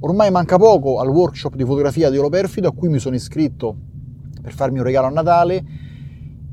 ormai 0.00 0.30
manca 0.30 0.56
poco 0.56 1.00
al 1.00 1.08
workshop 1.08 1.56
di 1.56 1.64
fotografia 1.64 2.10
di 2.10 2.18
Olo 2.18 2.28
Perfido 2.28 2.68
a 2.68 2.72
cui 2.72 2.88
mi 2.88 2.98
sono 2.98 3.14
iscritto 3.14 3.76
per 4.40 4.52
farmi 4.52 4.78
un 4.78 4.84
regalo 4.84 5.06
a 5.08 5.10
Natale 5.10 5.64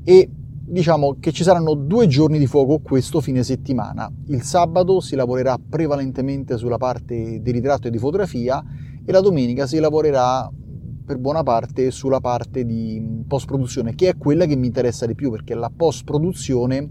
e 0.04 0.30
diciamo 0.68 1.18
che 1.20 1.32
ci 1.32 1.44
saranno 1.44 1.76
due 1.76 2.08
giorni 2.08 2.40
di 2.40 2.48
fuoco 2.48 2.80
questo 2.80 3.22
fine 3.22 3.44
settimana. 3.44 4.12
Il 4.28 4.42
sabato 4.42 5.00
si 5.00 5.16
lavorerà 5.16 5.58
prevalentemente 5.58 6.58
sulla 6.58 6.78
parte 6.78 7.40
di 7.42 7.52
ritratto 7.52 7.88
e 7.88 7.92
di 7.92 8.00
fotografia 8.00 8.64
e 9.06 9.12
la 9.12 9.22
domenica 9.22 9.68
si 9.68 9.78
lavorerà 9.78 10.52
per 11.06 11.18
buona 11.20 11.44
parte 11.44 11.92
sulla 11.92 12.20
parte 12.20 12.66
di 12.66 13.24
post 13.28 13.46
produzione, 13.46 13.94
che 13.94 14.10
è 14.10 14.18
quella 14.18 14.46
che 14.46 14.56
mi 14.56 14.66
interessa 14.66 15.06
di 15.06 15.14
più 15.14 15.30
perché 15.30 15.54
la 15.54 15.72
post 15.76 16.04
produzione 16.04 16.90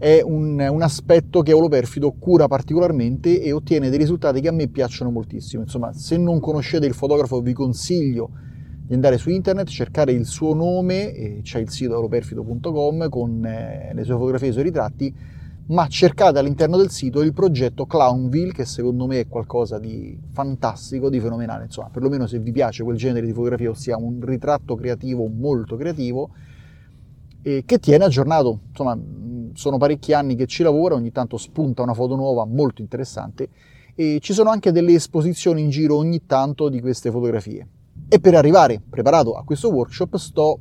è 0.00 0.22
un, 0.22 0.58
un 0.58 0.80
aspetto 0.80 1.42
che 1.42 1.52
Oloperfido 1.52 2.12
cura 2.12 2.48
particolarmente 2.48 3.42
e 3.42 3.52
ottiene 3.52 3.90
dei 3.90 3.98
risultati 3.98 4.40
che 4.40 4.48
a 4.48 4.52
me 4.52 4.66
piacciono 4.66 5.10
moltissimo. 5.10 5.62
Insomma, 5.62 5.92
se 5.92 6.16
non 6.16 6.40
conoscete 6.40 6.86
il 6.86 6.94
fotografo 6.94 7.42
vi 7.42 7.52
consiglio 7.52 8.30
di 8.86 8.94
andare 8.94 9.18
su 9.18 9.28
internet, 9.28 9.68
cercare 9.68 10.12
il 10.12 10.24
suo 10.24 10.54
nome, 10.54 11.40
c'è 11.42 11.58
il 11.58 11.68
sito 11.68 11.98
oloperfido.com 11.98 13.10
con 13.10 13.44
eh, 13.44 13.90
le 13.92 14.04
sue 14.04 14.14
fotografie 14.14 14.46
e 14.46 14.50
i 14.50 14.52
suoi 14.54 14.64
ritratti, 14.64 15.14
ma 15.66 15.86
cercate 15.86 16.38
all'interno 16.38 16.78
del 16.78 16.88
sito 16.88 17.20
il 17.20 17.34
progetto 17.34 17.84
Clownville, 17.84 18.52
che 18.52 18.64
secondo 18.64 19.06
me 19.06 19.20
è 19.20 19.28
qualcosa 19.28 19.78
di 19.78 20.18
fantastico, 20.32 21.10
di 21.10 21.20
fenomenale, 21.20 21.64
insomma, 21.64 21.90
perlomeno 21.90 22.26
se 22.26 22.38
vi 22.38 22.52
piace 22.52 22.82
quel 22.84 22.96
genere 22.96 23.26
di 23.26 23.34
fotografia, 23.34 23.68
ossia 23.68 23.98
un 23.98 24.18
ritratto 24.22 24.76
creativo 24.76 25.28
molto 25.28 25.76
creativo, 25.76 26.30
e 27.42 27.62
che 27.64 27.78
tiene 27.78 28.04
aggiornato, 28.04 28.60
insomma, 28.68 28.98
sono 29.54 29.78
parecchi 29.78 30.12
anni 30.12 30.36
che 30.36 30.46
ci 30.46 30.62
lavora, 30.62 30.94
ogni 30.94 31.12
tanto 31.12 31.36
spunta 31.36 31.82
una 31.82 31.94
foto 31.94 32.14
nuova 32.16 32.44
molto 32.44 32.82
interessante 32.82 33.48
e 33.94 34.18
ci 34.20 34.32
sono 34.32 34.50
anche 34.50 34.72
delle 34.72 34.94
esposizioni 34.94 35.62
in 35.62 35.70
giro 35.70 35.96
ogni 35.96 36.24
tanto 36.26 36.68
di 36.68 36.80
queste 36.80 37.10
fotografie. 37.10 37.66
E 38.08 38.20
per 38.20 38.34
arrivare 38.34 38.80
preparato 38.88 39.34
a 39.34 39.44
questo 39.44 39.70
workshop 39.70 40.16
sto 40.16 40.60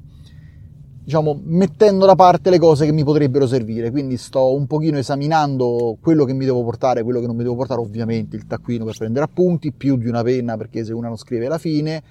diciamo, 1.09 1.39
mettendo 1.43 2.05
da 2.05 2.13
parte 2.13 2.51
le 2.51 2.59
cose 2.59 2.85
che 2.85 2.91
mi 2.91 3.03
potrebbero 3.03 3.47
servire, 3.47 3.89
quindi 3.89 4.15
sto 4.17 4.53
un 4.53 4.67
pochino 4.67 4.99
esaminando 4.99 5.97
quello 5.99 6.23
che 6.23 6.33
mi 6.33 6.45
devo 6.45 6.63
portare, 6.63 7.01
quello 7.01 7.19
che 7.19 7.25
non 7.25 7.35
mi 7.35 7.41
devo 7.41 7.55
portare, 7.55 7.81
ovviamente 7.81 8.35
il 8.35 8.45
taccuino 8.45 8.85
per 8.85 8.95
prendere 8.95 9.25
appunti, 9.25 9.71
più 9.71 9.97
di 9.97 10.07
una 10.07 10.21
penna 10.21 10.55
perché 10.55 10.85
se 10.85 10.93
una 10.93 11.07
non 11.07 11.17
scrive 11.17 11.47
alla 11.47 11.57
fine, 11.57 12.03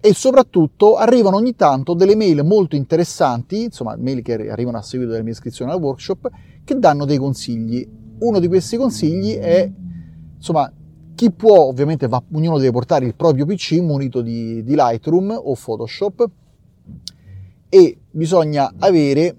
e 0.00 0.14
soprattutto 0.14 0.96
arrivano 0.96 1.36
ogni 1.36 1.54
tanto 1.54 1.92
delle 1.92 2.16
mail 2.16 2.42
molto 2.42 2.74
interessanti, 2.74 3.64
insomma 3.64 3.96
mail 3.96 4.22
che 4.22 4.50
arrivano 4.50 4.78
a 4.78 4.82
seguito 4.82 5.10
della 5.12 5.22
mia 5.22 5.32
iscrizione 5.32 5.72
al 5.72 5.80
workshop, 5.80 6.28
che 6.64 6.78
danno 6.78 7.04
dei 7.04 7.18
consigli. 7.18 7.86
Uno 8.20 8.38
di 8.38 8.48
questi 8.48 8.78
consigli 8.78 9.34
è, 9.34 9.70
insomma, 10.36 10.72
chi 11.14 11.30
può, 11.30 11.66
ovviamente 11.66 12.08
va, 12.08 12.22
ognuno 12.32 12.56
deve 12.56 12.70
portare 12.70 13.04
il 13.04 13.14
proprio 13.14 13.44
PC 13.44 13.72
munito 13.80 14.22
di, 14.22 14.64
di 14.64 14.74
Lightroom 14.74 15.38
o 15.42 15.54
Photoshop 15.54 16.30
e 17.68 17.98
bisogna 18.10 18.72
avere 18.78 19.36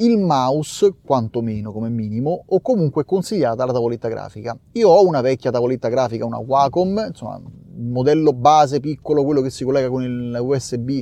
il 0.00 0.18
mouse 0.18 0.94
quantomeno 1.02 1.72
come 1.72 1.88
minimo 1.88 2.44
o 2.46 2.60
comunque 2.60 3.04
consigliata 3.04 3.64
la 3.64 3.72
tavoletta 3.72 4.08
grafica. 4.08 4.56
Io 4.72 4.88
ho 4.88 5.06
una 5.06 5.20
vecchia 5.20 5.50
tavoletta 5.50 5.88
grafica, 5.88 6.24
una 6.24 6.38
Wacom, 6.38 7.06
insomma, 7.08 7.40
modello 7.76 8.32
base 8.32 8.80
piccolo, 8.80 9.24
quello 9.24 9.40
che 9.40 9.50
si 9.50 9.64
collega 9.64 9.88
con 9.88 10.02
il 10.02 10.38
USB 10.40 11.00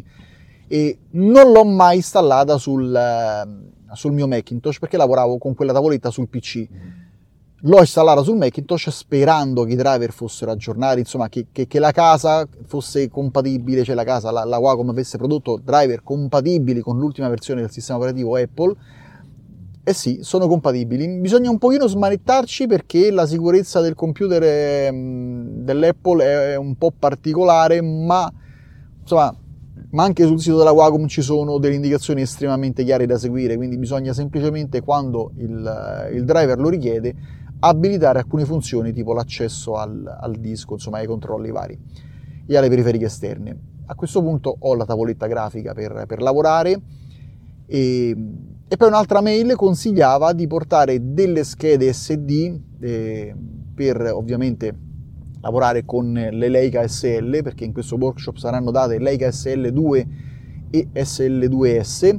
e 0.68 0.98
non 1.12 1.50
l'ho 1.50 1.64
mai 1.64 1.96
installata 1.96 2.58
sul, 2.58 3.00
sul 3.92 4.12
mio 4.12 4.28
Macintosh 4.28 4.78
perché 4.78 4.96
lavoravo 4.96 5.38
con 5.38 5.54
quella 5.54 5.72
tavoletta 5.72 6.10
sul 6.10 6.28
PC 6.28 6.68
L'ho 7.62 7.80
installata 7.80 8.22
sul 8.22 8.36
Macintosh 8.36 8.90
sperando 8.90 9.64
che 9.64 9.72
i 9.72 9.76
driver 9.76 10.12
fossero 10.12 10.52
aggiornati, 10.52 11.00
insomma 11.00 11.28
che, 11.28 11.46
che, 11.50 11.66
che 11.66 11.80
la 11.80 11.90
casa 11.90 12.46
fosse 12.66 13.08
compatibile, 13.08 13.82
cioè 13.82 13.96
la 13.96 14.04
casa, 14.04 14.30
la, 14.30 14.44
la, 14.44 14.58
Wacom 14.58 14.90
avesse 14.90 15.18
prodotto 15.18 15.60
driver 15.60 16.04
compatibili 16.04 16.78
con 16.78 16.98
l'ultima 16.98 17.28
versione 17.28 17.62
del 17.62 17.72
sistema 17.72 17.98
operativo 17.98 18.36
Apple. 18.36 18.76
Eh 19.82 19.92
sì, 19.92 20.18
sono 20.22 20.46
compatibili. 20.46 21.08
Bisogna 21.18 21.50
un 21.50 21.58
pochino 21.58 21.88
smanettarci 21.88 22.68
perché 22.68 23.10
la 23.10 23.26
sicurezza 23.26 23.80
del 23.80 23.94
computer 23.94 24.40
è, 24.40 24.90
dell'Apple 24.92 26.24
è 26.24 26.56
un 26.56 26.76
po' 26.76 26.92
particolare, 26.96 27.82
ma 27.82 28.32
insomma 29.00 29.36
ma 29.90 30.04
anche 30.04 30.26
sul 30.26 30.38
sito 30.38 30.58
della 30.58 30.70
Wacom 30.70 31.06
ci 31.06 31.22
sono 31.22 31.58
delle 31.58 31.74
indicazioni 31.74 32.20
estremamente 32.20 32.84
chiare 32.84 33.06
da 33.06 33.16
seguire, 33.16 33.56
quindi 33.56 33.78
bisogna 33.78 34.12
semplicemente 34.12 34.82
quando 34.82 35.32
il, 35.38 36.10
il 36.12 36.24
driver 36.24 36.58
lo 36.58 36.68
richiede 36.68 37.14
abilitare 37.60 38.18
alcune 38.20 38.44
funzioni 38.44 38.92
tipo 38.92 39.12
l'accesso 39.12 39.76
al, 39.76 40.04
al, 40.20 40.36
disco, 40.36 40.74
insomma 40.74 40.98
ai 40.98 41.06
controlli 41.06 41.50
vari 41.50 41.78
e 42.46 42.56
alle 42.56 42.68
periferiche 42.68 43.06
esterne. 43.06 43.56
A 43.86 43.94
questo 43.94 44.22
punto 44.22 44.54
ho 44.58 44.74
la 44.74 44.84
tavoletta 44.84 45.26
grafica 45.26 45.72
per, 45.72 46.04
per 46.06 46.20
lavorare 46.20 46.80
e, 47.66 48.16
e, 48.68 48.76
poi 48.76 48.88
un'altra 48.88 49.20
mail 49.20 49.54
consigliava 49.56 50.32
di 50.32 50.46
portare 50.46 51.12
delle 51.12 51.44
schede 51.44 51.92
SD 51.92 52.60
eh, 52.80 53.34
per 53.74 54.10
ovviamente 54.12 54.86
lavorare 55.40 55.84
con 55.84 56.12
le 56.12 56.48
Leica 56.48 56.86
SL 56.86 57.42
perché 57.42 57.64
in 57.64 57.72
questo 57.72 57.96
workshop 57.96 58.36
saranno 58.36 58.70
date 58.70 58.98
Leica 58.98 59.28
SL2 59.28 60.06
e 60.70 60.88
SL2S 60.92 62.18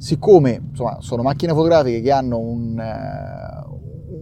siccome 0.00 0.62
insomma, 0.70 0.96
sono 1.00 1.22
macchine 1.22 1.52
fotografiche 1.52 2.00
che 2.00 2.10
hanno 2.10 2.38
un, 2.38 2.78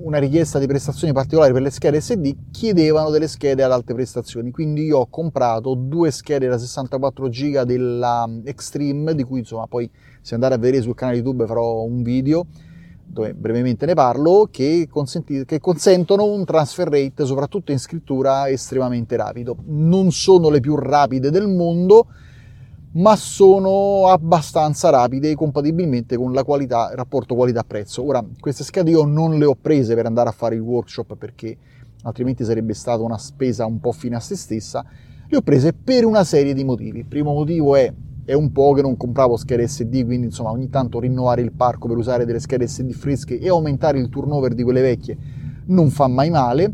una 0.09 0.19
richiesta 0.19 0.59
di 0.59 0.67
prestazioni 0.67 1.13
particolari 1.13 1.53
per 1.53 1.61
le 1.61 1.69
schede 1.69 2.01
SD, 2.01 2.35
chiedevano 2.51 3.11
delle 3.11 3.29
schede 3.29 3.63
ad 3.63 3.73
alte 3.73 3.93
prestazioni. 3.93 4.51
Quindi 4.51 4.85
io 4.85 5.01
ho 5.01 5.07
comprato 5.11 5.75
due 5.75 6.11
schede 6.11 6.49
da 6.49 6.57
64 6.57 7.29
GB 7.29 7.63
della 7.63 8.27
Extreme, 8.45 9.15
di 9.15 9.23
cui 9.23 9.41
insomma 9.41 9.67
poi 9.67 9.89
se 10.23 10.35
andate 10.35 10.55
a 10.55 10.57
vedere 10.57 10.83
sul 10.83 10.95
canale 10.95 11.19
YouTube 11.19 11.47
farò 11.47 11.83
un 11.83 12.03
video 12.03 12.47
dove 13.05 13.35
brevemente 13.35 13.85
ne 13.85 13.95
parlo, 13.95 14.49
che, 14.51 14.89
che, 15.47 15.61
consentono 15.61 16.25
un 16.25 16.45
transfer 16.45 16.89
rate, 16.89 17.25
soprattutto 17.25 17.73
in 17.73 17.79
scrittura, 17.79 18.49
estremamente 18.49 19.17
rapido. 19.17 19.57
Non 19.67 20.11
sono 20.11 20.49
le 20.49 20.61
più 20.61 20.75
rapide 20.75 21.31
del 21.31 21.49
mondo, 21.49 22.07
ma 22.93 23.17
sono 23.17 24.07
abbastanza 24.07 24.91
rapide 24.91 25.35
compatibilmente 25.35 26.17
con 26.17 26.33
la 26.33 26.45
qualità, 26.45 26.91
il 26.91 26.97
rapporto 26.97 27.35
qualità-prezzo. 27.35 28.05
Ora, 28.05 28.25
queste 28.41 28.65
schede 28.65 28.91
io 28.91 29.05
non 29.05 29.39
le 29.39 29.45
ho 29.45 29.55
prese 29.55 29.95
per 29.95 30.07
andare 30.07 30.31
a 30.31 30.33
fare 30.33 30.55
il 30.55 30.61
workshop 30.61 31.17
perché 31.17 31.57
altrimenti 32.03 32.45
sarebbe 32.45 32.75
stata 32.75 33.03
una 33.03 33.19
spesa 33.19 33.67
un 33.67 33.81
po' 33.81 33.93
fine 33.93 34.17
a 34.17 34.21
se 34.21 34.37
stessa, 34.37 34.85
le 35.29 35.37
ho 35.37 35.43
prese 35.43 35.73
per 35.73 36.05
una 36.05 36.25
serie 36.25 36.55
di 36.55 36.65
motivi. 36.65 37.01
Il 37.01 37.07
primo 37.07 37.35
motivo 37.35 37.77
è, 37.77 37.93
è 38.25 38.33
un 38.33 38.51
po' 38.53 38.73
che 38.73 38.83
non 38.83 38.97
compravo 38.97 39.37
schede 39.37 39.69
SD, 39.69 40.05
quindi 40.05 40.27
insomma 40.27 40.51
ogni 40.51 40.71
tanto 40.71 41.01
rinnovare 41.01 41.43
il 41.43 41.53
parco 41.53 41.89
per 41.89 41.99
usare 41.99 42.25
delle 42.25 42.41
schede 42.41 42.67
SD 42.67 42.93
fresche 42.93 43.39
e 43.39 43.49
aumentare 43.49 43.99
il 43.99 44.09
turnover 44.09 44.55
di 44.55 44.63
quelle 44.63 44.81
vecchie 44.81 45.47
non 45.67 45.91
fa 45.91 46.07
mai 46.07 46.31
male 46.31 46.73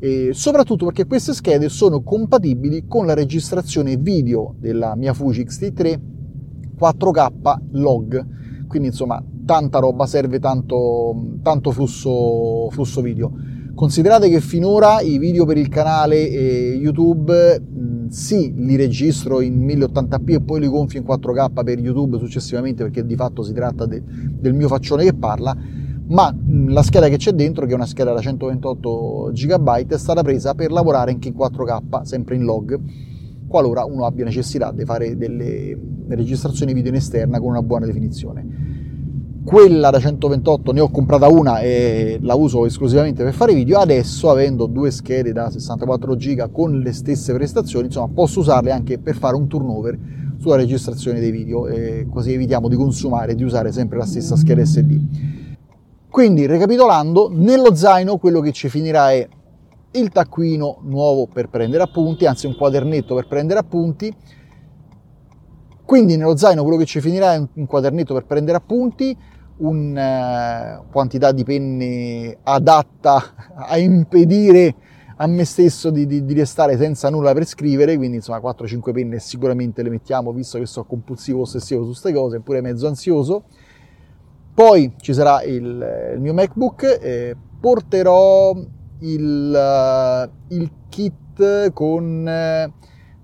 e 0.00 0.30
soprattutto 0.32 0.86
perché 0.86 1.06
queste 1.06 1.34
schede 1.34 1.68
sono 1.68 2.02
compatibili 2.02 2.86
con 2.88 3.04
la 3.04 3.12
registrazione 3.12 3.96
video 3.96 4.54
della 4.58 4.96
mia 4.96 5.12
Fuji 5.12 5.44
X-T3 5.44 6.00
4K 6.80 7.58
log. 7.72 8.26
Quindi 8.66 8.88
insomma 8.88 9.22
tanta 9.44 9.78
roba 9.78 10.06
serve 10.06 10.38
tanto, 10.38 11.38
tanto 11.42 11.70
flusso, 11.70 12.70
flusso 12.70 13.02
video. 13.02 13.30
Considerate 13.74 14.30
che 14.30 14.40
finora 14.40 15.00
i 15.00 15.18
video 15.18 15.44
per 15.44 15.58
il 15.58 15.68
canale 15.68 16.16
YouTube 16.16 17.62
sì 18.08 18.52
li 18.56 18.76
registro 18.76 19.40
in 19.40 19.64
1080p 19.66 20.32
e 20.32 20.40
poi 20.40 20.60
li 20.60 20.66
gonfio 20.66 20.98
in 20.98 21.06
4K 21.06 21.62
per 21.62 21.78
YouTube 21.78 22.18
successivamente 22.18 22.82
perché 22.82 23.04
di 23.04 23.14
fatto 23.16 23.42
si 23.42 23.52
tratta 23.52 23.86
de, 23.86 24.02
del 24.04 24.54
mio 24.54 24.68
faccione 24.68 25.04
che 25.04 25.14
parla 25.14 25.56
ma 26.10 26.34
la 26.66 26.82
scheda 26.82 27.08
che 27.08 27.16
c'è 27.16 27.32
dentro, 27.32 27.66
che 27.66 27.72
è 27.72 27.74
una 27.74 27.86
scheda 27.86 28.12
da 28.12 28.20
128 28.20 29.30
GB, 29.32 29.68
è 29.86 29.96
stata 29.96 30.22
presa 30.22 30.54
per 30.54 30.72
lavorare 30.72 31.12
anche 31.12 31.28
in 31.28 31.34
4K, 31.34 32.02
sempre 32.02 32.34
in 32.34 32.42
log, 32.42 32.78
qualora 33.46 33.84
uno 33.84 34.04
abbia 34.04 34.24
necessità 34.24 34.72
di 34.72 34.84
fare 34.84 35.16
delle 35.16 35.78
registrazioni 36.08 36.72
video 36.72 36.90
in 36.90 36.96
esterna 36.96 37.38
con 37.38 37.50
una 37.50 37.62
buona 37.62 37.86
definizione. 37.86 38.68
Quella 39.44 39.90
da 39.90 40.00
128 40.00 40.72
ne 40.72 40.80
ho 40.80 40.90
comprata 40.90 41.28
una 41.28 41.60
e 41.60 42.18
la 42.22 42.34
uso 42.34 42.66
esclusivamente 42.66 43.22
per 43.22 43.32
fare 43.32 43.54
video, 43.54 43.78
adesso 43.78 44.30
avendo 44.30 44.66
due 44.66 44.90
schede 44.90 45.32
da 45.32 45.48
64 45.48 46.14
GB 46.14 46.50
con 46.50 46.78
le 46.80 46.92
stesse 46.92 47.32
prestazioni, 47.32 47.86
insomma 47.86 48.08
posso 48.12 48.40
usarle 48.40 48.72
anche 48.72 48.98
per 48.98 49.16
fare 49.16 49.36
un 49.36 49.46
turnover 49.46 49.98
sulla 50.38 50.56
registrazione 50.56 51.20
dei 51.20 51.30
video, 51.30 51.66
così 52.10 52.32
evitiamo 52.32 52.68
di 52.68 52.74
consumare 52.74 53.32
e 53.32 53.34
di 53.36 53.44
usare 53.44 53.70
sempre 53.70 53.96
la 53.98 54.06
stessa 54.06 54.34
scheda 54.34 54.64
SD. 54.64 55.00
Quindi, 56.10 56.44
ricapitolando, 56.46 57.30
nello 57.32 57.72
zaino 57.74 58.18
quello 58.18 58.40
che 58.40 58.50
ci 58.50 58.68
finirà 58.68 59.12
è 59.12 59.28
il 59.92 60.08
taccuino 60.10 60.78
nuovo 60.82 61.28
per 61.28 61.48
prendere 61.48 61.84
appunti, 61.84 62.26
anzi 62.26 62.46
un 62.46 62.56
quadernetto 62.56 63.14
per 63.14 63.28
prendere 63.28 63.60
appunti. 63.60 64.12
Quindi 65.84 66.16
nello 66.16 66.36
zaino 66.36 66.62
quello 66.62 66.78
che 66.78 66.84
ci 66.84 67.00
finirà 67.00 67.34
è 67.34 67.48
un 67.52 67.66
quadernetto 67.66 68.12
per 68.14 68.24
prendere 68.24 68.56
appunti, 68.56 69.16
una 69.58 70.80
uh, 70.80 70.84
quantità 70.90 71.30
di 71.30 71.44
penne 71.44 72.38
adatta 72.42 73.54
a 73.54 73.78
impedire 73.78 74.74
a 75.16 75.26
me 75.26 75.44
stesso 75.44 75.90
di, 75.90 76.06
di, 76.06 76.24
di, 76.24 76.34
restare 76.34 76.76
senza 76.76 77.08
nulla 77.10 77.32
per 77.34 77.44
scrivere, 77.44 77.96
quindi 77.96 78.16
insomma 78.16 78.38
4-5 78.38 78.92
penne 78.92 79.18
sicuramente 79.18 79.82
le 79.82 79.90
mettiamo, 79.90 80.32
visto 80.32 80.58
che 80.58 80.66
sono 80.66 80.86
compulsivo 80.86 81.42
ossessivo 81.42 81.82
su 81.82 81.88
queste 81.88 82.12
cose, 82.12 82.40
pure 82.40 82.60
mezzo 82.62 82.88
ansioso. 82.88 83.44
Poi 84.54 84.94
ci 85.00 85.14
sarà 85.14 85.42
il, 85.42 86.12
il 86.14 86.20
mio 86.20 86.34
MacBook, 86.34 86.98
eh, 87.00 87.36
porterò 87.60 88.54
il, 89.00 89.52
uh, 89.54 90.54
il 90.54 90.70
kit 90.88 91.72
con 91.72 92.28
eh, 92.28 92.72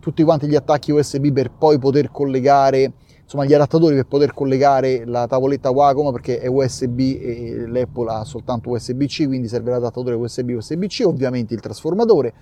tutti 0.00 0.22
quanti 0.22 0.46
gli 0.46 0.54
attacchi 0.54 0.92
USB 0.92 1.32
per 1.32 1.50
poi 1.50 1.78
poter 1.78 2.10
collegare 2.10 2.92
insomma 3.26 3.44
gli 3.44 3.52
adattatori 3.54 3.96
per 3.96 4.06
poter 4.06 4.32
collegare 4.32 5.04
la 5.04 5.26
tavoletta 5.26 5.70
Wacom 5.70 6.12
perché 6.12 6.38
è 6.38 6.46
USB 6.46 7.00
e 7.00 7.64
l'Apple 7.66 8.12
ha 8.12 8.24
soltanto 8.24 8.70
USB-C, 8.70 9.26
quindi 9.26 9.48
serve 9.48 9.72
l'adattatore 9.72 10.14
USB 10.14 10.50
USB-C, 10.50 11.02
ovviamente 11.04 11.52
il 11.52 11.60
trasformatore, 11.60 12.32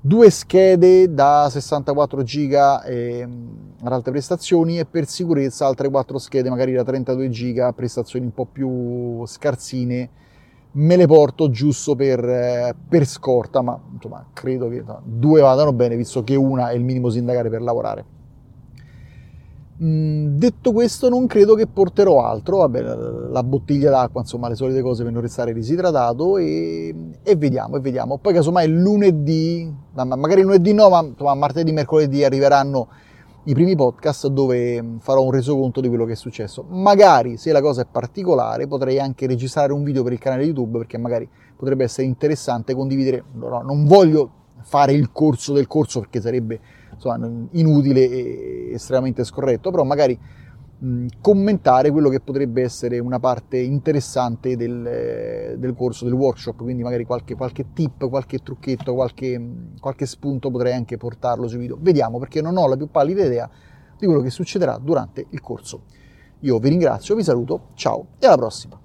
due 0.00 0.30
schede 0.30 1.12
da 1.12 1.48
64 1.50 2.22
giga 2.22 2.82
eh, 2.84 3.26
ad 3.82 3.92
alte 3.92 4.10
prestazioni 4.10 4.78
e 4.78 4.86
per 4.86 5.06
sicurezza 5.06 5.66
altre 5.66 5.90
quattro 5.90 6.18
schede 6.18 6.48
magari 6.48 6.72
da 6.72 6.84
32 6.84 7.28
giga 7.28 7.66
a 7.66 7.72
prestazioni 7.72 8.24
un 8.24 8.32
po' 8.32 8.46
più 8.46 9.24
scarsine. 9.26 10.10
Me 10.72 10.96
le 10.96 11.06
porto 11.06 11.50
giusto 11.50 11.96
per, 11.96 12.24
eh, 12.24 12.74
per 12.88 13.04
scorta 13.04 13.60
ma 13.60 13.78
insomma 13.92 14.24
credo 14.32 14.68
che 14.68 14.84
due 15.04 15.40
vadano 15.40 15.72
bene 15.72 15.96
visto 15.96 16.22
che 16.22 16.36
una 16.36 16.70
è 16.70 16.74
il 16.74 16.84
minimo 16.84 17.10
sindacale 17.10 17.50
per 17.50 17.60
lavorare 17.60 18.18
Mm, 19.82 20.36
detto 20.36 20.72
questo, 20.72 21.08
non 21.08 21.26
credo 21.26 21.54
che 21.54 21.66
porterò 21.66 22.22
altro. 22.22 22.58
Vabbè, 22.58 22.82
la 23.30 23.42
bottiglia 23.42 23.90
d'acqua, 23.90 24.20
insomma, 24.20 24.48
le 24.48 24.54
solite 24.54 24.82
cose 24.82 25.02
per 25.04 25.12
non 25.12 25.22
restare 25.22 25.54
disidratato. 25.54 26.36
E, 26.36 26.94
e 27.22 27.36
vediamo, 27.36 27.76
e 27.76 27.80
vediamo. 27.80 28.18
Poi, 28.18 28.34
casomai, 28.34 28.68
lunedì, 28.68 29.72
magari 29.94 30.42
lunedì 30.42 30.74
no, 30.74 30.90
ma 30.90 31.02
insomma, 31.02 31.34
martedì, 31.34 31.72
mercoledì 31.72 32.24
arriveranno 32.24 32.88
i 33.44 33.54
primi 33.54 33.74
podcast 33.74 34.26
dove 34.26 34.82
mm, 34.82 34.98
farò 34.98 35.22
un 35.22 35.30
resoconto 35.30 35.80
di 35.80 35.88
quello 35.88 36.04
che 36.04 36.12
è 36.12 36.16
successo. 36.16 36.64
Magari, 36.68 37.38
se 37.38 37.50
la 37.52 37.62
cosa 37.62 37.82
è 37.82 37.86
particolare, 37.90 38.66
potrei 38.66 38.98
anche 38.98 39.26
registrare 39.26 39.72
un 39.72 39.82
video 39.82 40.02
per 40.02 40.12
il 40.12 40.18
canale 40.18 40.44
YouTube 40.44 40.78
perché 40.78 40.98
magari 40.98 41.26
potrebbe 41.56 41.84
essere 41.84 42.06
interessante 42.06 42.74
condividere. 42.74 43.24
No, 43.32 43.62
non 43.62 43.86
voglio 43.86 44.30
fare 44.62 44.92
il 44.92 45.10
corso 45.10 45.54
del 45.54 45.66
corso 45.66 46.00
perché 46.00 46.20
sarebbe 46.20 46.60
insomma, 47.00 47.48
inutile 47.52 48.08
e 48.08 48.70
estremamente 48.72 49.24
scorretto, 49.24 49.70
però 49.70 49.84
magari 49.84 50.18
mh, 50.78 51.06
commentare 51.20 51.90
quello 51.90 52.08
che 52.08 52.20
potrebbe 52.20 52.62
essere 52.62 52.98
una 52.98 53.18
parte 53.18 53.58
interessante 53.58 54.56
del, 54.56 55.56
del 55.58 55.74
corso, 55.74 56.04
del 56.04 56.14
workshop, 56.14 56.56
quindi 56.62 56.82
magari 56.82 57.04
qualche, 57.04 57.34
qualche 57.34 57.72
tip, 57.72 58.08
qualche 58.08 58.38
trucchetto, 58.38 58.94
qualche, 58.94 59.40
qualche 59.80 60.06
spunto 60.06 60.50
potrei 60.50 60.74
anche 60.74 60.96
portarlo 60.96 61.48
sui 61.48 61.58
video. 61.58 61.78
Vediamo 61.80 62.18
perché 62.18 62.42
non 62.42 62.56
ho 62.56 62.68
la 62.68 62.76
più 62.76 62.90
pallida 62.90 63.24
idea 63.24 63.48
di 63.98 64.06
quello 64.06 64.20
che 64.20 64.30
succederà 64.30 64.78
durante 64.78 65.26
il 65.30 65.40
corso. 65.40 65.82
Io 66.40 66.58
vi 66.58 66.70
ringrazio, 66.70 67.14
vi 67.14 67.22
saluto, 67.22 67.68
ciao 67.74 68.08
e 68.18 68.26
alla 68.26 68.36
prossima! 68.36 68.80